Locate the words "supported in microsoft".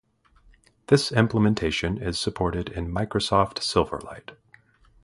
2.19-3.57